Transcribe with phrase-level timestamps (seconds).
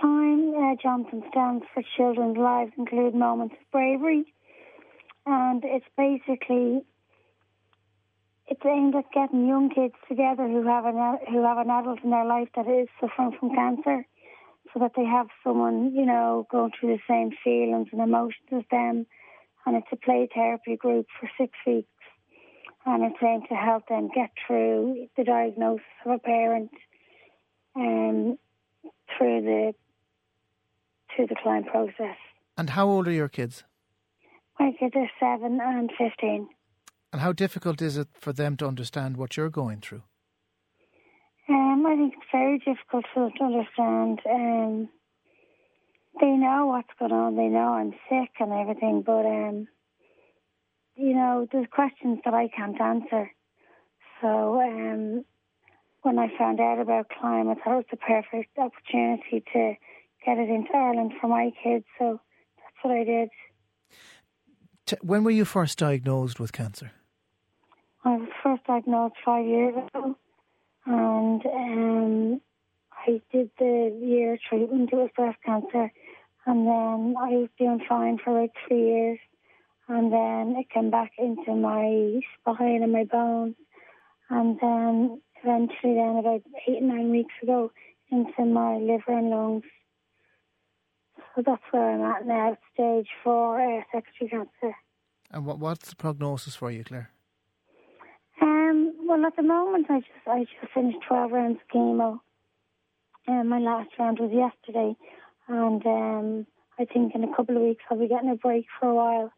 [0.00, 4.32] Climb uh, Johnson stands for Children's Lives Include Moments of Bravery,
[5.26, 6.84] and it's basically
[8.46, 12.10] it's aimed at getting young kids together who have an who have an adult in
[12.10, 14.06] their life that is suffering from cancer,
[14.72, 18.62] so that they have someone you know going through the same feelings and emotions as
[18.70, 19.04] them,
[19.66, 21.88] and it's a play therapy group for six weeks,
[22.86, 26.70] and it's aimed to help them get through the diagnosis of a parent,
[27.74, 28.38] um,
[29.16, 29.74] through the
[31.18, 32.16] through the Climb process.
[32.56, 33.64] And how old are your kids?
[34.58, 36.48] My kids are seven and fifteen.
[37.12, 40.02] And how difficult is it for them to understand what you're going through?
[41.48, 44.20] Um, I think it's very difficult for them to understand.
[44.30, 44.88] Um,
[46.20, 47.36] they know what's going on.
[47.36, 49.66] They know I'm sick and everything, but um,
[50.94, 53.30] you know, there's questions that I can't answer.
[54.20, 55.24] So um,
[56.02, 57.06] when I found out about
[57.64, 59.74] thought it was the perfect opportunity to
[60.28, 61.86] get it into Ireland for my kids.
[61.98, 62.20] So
[62.56, 63.28] that's what I did.
[65.02, 66.92] When were you first diagnosed with cancer?
[68.04, 70.16] I was first diagnosed five years ago,
[70.86, 72.40] and um,
[73.06, 74.90] I did the year treatment.
[74.92, 75.90] It was breast cancer,
[76.46, 79.18] and then I was doing fine for like three years,
[79.88, 83.56] and then it came back into my spine and my bones,
[84.30, 87.72] and then eventually, then about eight nine weeks ago,
[88.10, 89.64] into my liver and lungs.
[91.38, 94.76] So that's where I'm at now, stage four uh, secondary cancer.
[95.30, 97.12] And what what's the prognosis for you, Clare?
[98.42, 102.18] Um, well, at the moment, I just I just finished twelve rounds of chemo.
[103.28, 104.96] And um, my last round was yesterday,
[105.46, 108.88] and um, I think in a couple of weeks I'll be getting a break for
[108.88, 109.32] a while,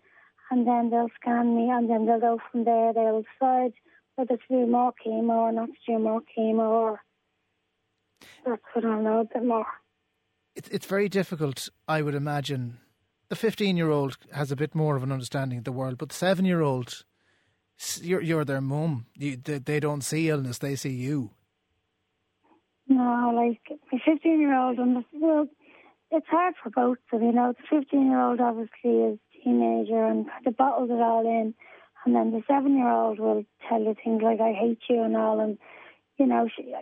[0.51, 2.95] and then they'll scan me, and then they'll go from there.
[2.95, 3.75] They'll decide
[4.17, 7.01] whether to do more chemo or not to do more chemo, or
[8.47, 9.67] that's what I'll know a bit more.
[10.55, 12.79] It's it's very difficult, I would imagine.
[13.29, 17.05] The fifteen-year-old has a bit more of an understanding of the world, but the seven-year-old
[18.03, 19.07] you're you're their mum.
[19.15, 21.31] You, they, they don't see illness; they see you.
[22.89, 25.47] No, like my fifteen-year-old, and well,
[26.11, 27.23] it's hard for both of.
[27.23, 31.55] You know, the fifteen-year-old obviously is teenager and the bottles it all in,
[32.05, 35.57] and then the seven-year-old will tell you things like "I hate you" and all, and
[36.19, 36.75] you know she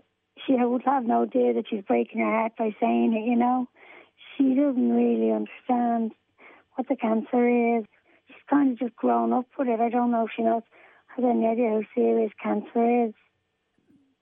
[0.48, 3.28] she would have no idea that she's breaking her heart by saying it.
[3.28, 3.68] You know,
[4.36, 6.12] she doesn't really understand
[6.74, 7.84] what the cancer is.
[8.26, 9.80] She's kind of just grown up with it.
[9.80, 10.62] I don't know if she knows
[11.16, 13.14] have any idea how serious cancer is.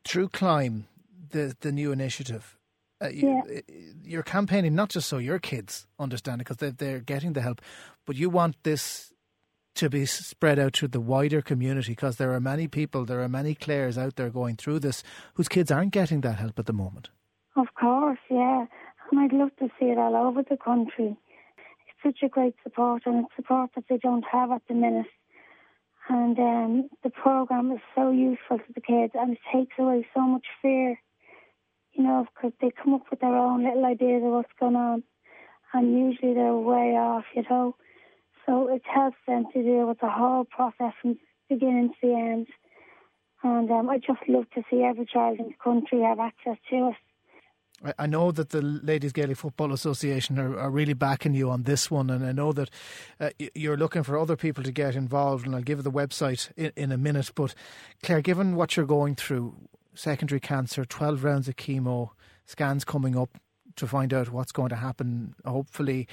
[0.04, 0.86] Through Climb,
[1.30, 2.56] the the new initiative,
[3.02, 3.60] uh, you, yeah.
[4.04, 7.60] you're campaigning not just so your kids understand it because they're, they're getting the help,
[8.06, 9.12] but you want this
[9.76, 13.28] to be spread out to the wider community because there are many people, there are
[13.28, 15.02] many Clares out there going through this
[15.34, 17.10] whose kids aren't getting that help at the moment.
[17.56, 18.66] Of course, yeah.
[19.10, 21.16] And I'd love to see it all over the country.
[21.88, 25.06] It's such a great support and it's support that they don't have at the minute.
[26.08, 30.20] And um, the program is so useful to the kids and it takes away so
[30.20, 31.00] much fear,
[31.92, 35.02] you know, because they come up with their own little ideas of what's going on.
[35.72, 37.74] And usually they're way off, you know.
[38.46, 41.18] So it helps them to deal with the whole process from
[41.48, 42.46] beginning to the end.
[43.42, 46.88] And um, I just love to see every child in the country have access to
[46.88, 46.96] it.
[47.98, 51.90] I know that the Ladies Gaelic Football Association are, are, really backing you on this
[51.90, 52.70] one, and I know that
[53.20, 55.44] uh, you're looking for other people to get involved.
[55.44, 57.32] And I'll give the website in, in, a minute.
[57.34, 57.54] But
[58.02, 59.54] Clare, given what you're going through,
[59.94, 62.10] secondary cancer, 12 rounds of chemo,
[62.46, 63.38] scans coming up
[63.76, 66.08] to find out what's going to happen, hopefully,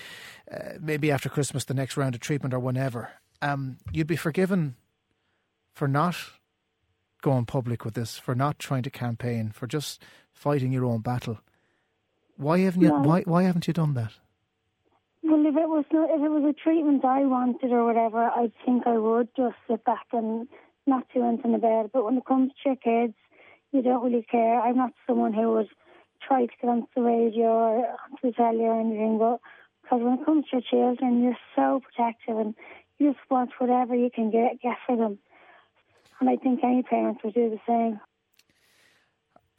[0.51, 4.75] uh, maybe after Christmas, the next round of treatment or whenever, um, you'd be forgiven
[5.72, 6.16] for not
[7.22, 10.01] going public with this, for not trying to campaign, for just
[10.31, 11.40] fighting your own battle.
[12.38, 12.90] Why haven't you?
[12.90, 13.00] No.
[13.00, 14.12] Why why haven't you done that?
[15.24, 18.85] Well, if it was if it was a treatment I wanted or whatever, I think
[18.85, 20.47] I would just sit back and
[20.85, 21.91] not do anything about it.
[21.94, 23.13] But when it comes to your kids,
[23.72, 24.59] you don't really care.
[24.59, 25.69] I'm not someone who would
[26.28, 29.18] try to get on the radio or on the telly or anything.
[29.18, 29.39] But
[29.81, 32.56] because when it comes to your children, you're so protective and
[32.97, 35.19] you just want whatever you can get get for them.
[36.19, 38.00] And I think any parent would do the same.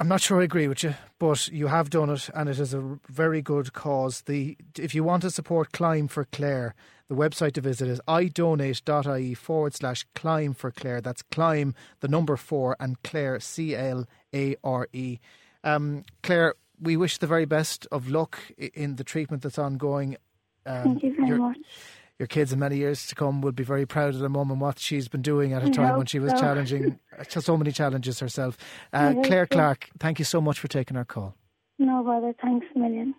[0.00, 2.74] I'm not sure I agree with you, but you have done it, and it is
[2.74, 4.22] a very good cause.
[4.22, 6.74] The if you want to support Climb for Clare,
[7.08, 11.00] the website to visit is idonate.ie forward slash climb for Clare.
[11.00, 15.18] That's climb the number four and Clare C L A R E.
[15.62, 16.54] Um, Clare,
[16.84, 20.16] we wish the very best of luck in the treatment that's ongoing.
[20.66, 21.58] Um, Thank you very much
[22.18, 24.60] your kids in many years to come will be very proud of their mum and
[24.60, 26.38] what she's been doing at a time when she was so.
[26.38, 26.98] challenging
[27.28, 28.56] so many challenges herself.
[28.92, 31.34] Uh, Clare Clark, thank you so much for taking our call.
[31.78, 32.32] No bother.
[32.40, 33.14] Thanks a million.